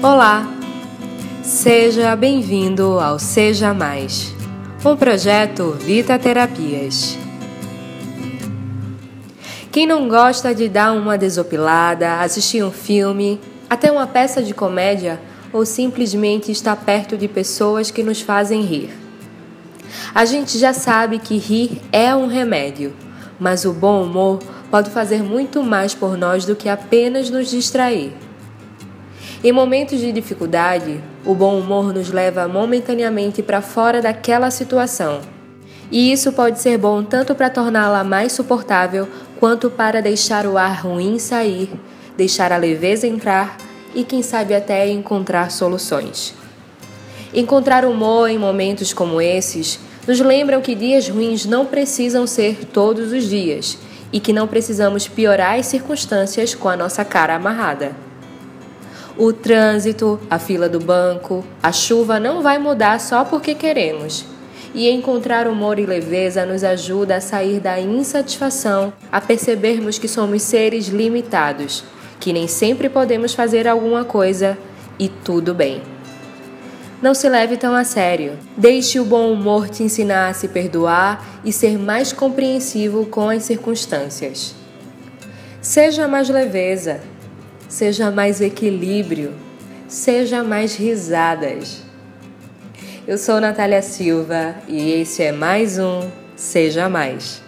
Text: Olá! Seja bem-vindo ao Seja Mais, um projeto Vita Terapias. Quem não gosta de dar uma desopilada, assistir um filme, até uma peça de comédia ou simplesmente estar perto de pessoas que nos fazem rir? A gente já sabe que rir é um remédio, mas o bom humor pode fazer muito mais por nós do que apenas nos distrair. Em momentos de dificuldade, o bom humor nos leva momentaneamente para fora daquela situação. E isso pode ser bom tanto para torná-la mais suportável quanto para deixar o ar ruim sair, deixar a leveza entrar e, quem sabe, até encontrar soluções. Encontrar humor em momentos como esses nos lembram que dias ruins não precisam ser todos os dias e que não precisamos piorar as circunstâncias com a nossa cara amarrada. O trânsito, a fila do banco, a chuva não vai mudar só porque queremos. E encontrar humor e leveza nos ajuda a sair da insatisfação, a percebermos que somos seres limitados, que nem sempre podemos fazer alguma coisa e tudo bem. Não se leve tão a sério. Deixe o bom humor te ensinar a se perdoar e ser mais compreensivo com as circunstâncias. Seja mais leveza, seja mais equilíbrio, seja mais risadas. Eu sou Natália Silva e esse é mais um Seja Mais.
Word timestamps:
Olá! 0.00 0.46
Seja 1.42 2.14
bem-vindo 2.14 3.00
ao 3.00 3.18
Seja 3.18 3.74
Mais, 3.74 4.32
um 4.84 4.94
projeto 4.94 5.72
Vita 5.72 6.16
Terapias. 6.16 7.18
Quem 9.72 9.88
não 9.88 10.08
gosta 10.08 10.54
de 10.54 10.68
dar 10.68 10.92
uma 10.92 11.18
desopilada, 11.18 12.20
assistir 12.20 12.62
um 12.62 12.70
filme, 12.70 13.40
até 13.68 13.90
uma 13.90 14.06
peça 14.06 14.40
de 14.40 14.54
comédia 14.54 15.20
ou 15.52 15.66
simplesmente 15.66 16.52
estar 16.52 16.76
perto 16.76 17.16
de 17.16 17.26
pessoas 17.26 17.90
que 17.90 18.04
nos 18.04 18.20
fazem 18.20 18.62
rir? 18.62 18.90
A 20.14 20.24
gente 20.24 20.58
já 20.58 20.72
sabe 20.72 21.18
que 21.18 21.36
rir 21.38 21.82
é 21.90 22.14
um 22.14 22.28
remédio, 22.28 22.94
mas 23.36 23.64
o 23.64 23.72
bom 23.72 24.04
humor 24.04 24.38
pode 24.70 24.90
fazer 24.90 25.24
muito 25.24 25.60
mais 25.64 25.92
por 25.92 26.16
nós 26.16 26.44
do 26.44 26.54
que 26.54 26.68
apenas 26.68 27.30
nos 27.30 27.50
distrair. 27.50 28.27
Em 29.42 29.52
momentos 29.52 30.00
de 30.00 30.10
dificuldade, 30.10 31.00
o 31.24 31.32
bom 31.32 31.60
humor 31.60 31.94
nos 31.94 32.10
leva 32.10 32.48
momentaneamente 32.48 33.40
para 33.40 33.62
fora 33.62 34.02
daquela 34.02 34.50
situação. 34.50 35.20
E 35.92 36.10
isso 36.10 36.32
pode 36.32 36.58
ser 36.58 36.76
bom 36.76 37.04
tanto 37.04 37.36
para 37.36 37.48
torná-la 37.48 38.02
mais 38.02 38.32
suportável 38.32 39.08
quanto 39.38 39.70
para 39.70 40.02
deixar 40.02 40.44
o 40.44 40.58
ar 40.58 40.84
ruim 40.84 41.20
sair, 41.20 41.70
deixar 42.16 42.50
a 42.50 42.56
leveza 42.56 43.06
entrar 43.06 43.56
e, 43.94 44.02
quem 44.02 44.22
sabe, 44.22 44.56
até 44.56 44.88
encontrar 44.88 45.52
soluções. 45.52 46.34
Encontrar 47.32 47.84
humor 47.84 48.28
em 48.28 48.38
momentos 48.38 48.92
como 48.92 49.20
esses 49.20 49.78
nos 50.06 50.18
lembram 50.18 50.60
que 50.60 50.74
dias 50.74 51.08
ruins 51.08 51.46
não 51.46 51.64
precisam 51.64 52.26
ser 52.26 52.64
todos 52.64 53.12
os 53.12 53.22
dias 53.28 53.78
e 54.12 54.18
que 54.18 54.32
não 54.32 54.48
precisamos 54.48 55.06
piorar 55.06 55.60
as 55.60 55.66
circunstâncias 55.66 56.56
com 56.56 56.68
a 56.68 56.76
nossa 56.76 57.04
cara 57.04 57.36
amarrada. 57.36 58.07
O 59.18 59.32
trânsito, 59.32 60.20
a 60.30 60.38
fila 60.38 60.68
do 60.68 60.78
banco, 60.78 61.44
a 61.60 61.72
chuva 61.72 62.20
não 62.20 62.40
vai 62.40 62.56
mudar 62.56 63.00
só 63.00 63.24
porque 63.24 63.52
queremos. 63.52 64.24
E 64.72 64.88
encontrar 64.88 65.48
humor 65.48 65.80
e 65.80 65.84
leveza 65.84 66.46
nos 66.46 66.62
ajuda 66.62 67.16
a 67.16 67.20
sair 67.20 67.58
da 67.58 67.80
insatisfação, 67.80 68.92
a 69.10 69.20
percebermos 69.20 69.98
que 69.98 70.06
somos 70.06 70.42
seres 70.42 70.86
limitados, 70.86 71.82
que 72.20 72.32
nem 72.32 72.46
sempre 72.46 72.88
podemos 72.88 73.34
fazer 73.34 73.66
alguma 73.66 74.04
coisa 74.04 74.56
e 75.00 75.08
tudo 75.08 75.52
bem. 75.52 75.82
Não 77.02 77.12
se 77.12 77.28
leve 77.28 77.56
tão 77.56 77.74
a 77.74 77.82
sério. 77.82 78.38
Deixe 78.56 79.00
o 79.00 79.04
bom 79.04 79.32
humor 79.32 79.68
te 79.68 79.82
ensinar 79.82 80.28
a 80.28 80.34
se 80.34 80.46
perdoar 80.46 81.40
e 81.44 81.52
ser 81.52 81.76
mais 81.76 82.12
compreensivo 82.12 83.06
com 83.06 83.28
as 83.28 83.42
circunstâncias. 83.42 84.54
Seja 85.60 86.06
mais 86.06 86.28
leveza, 86.28 87.00
seja 87.68 88.10
mais 88.10 88.40
equilíbrio, 88.40 89.32
seja 89.86 90.42
mais 90.42 90.74
risadas. 90.74 91.82
Eu 93.06 93.18
sou 93.18 93.40
Natália 93.40 93.82
Silva 93.82 94.54
e 94.66 94.92
esse 94.92 95.22
é 95.22 95.32
mais 95.32 95.78
um 95.78 96.08
Seja 96.36 96.88
Mais. 96.88 97.47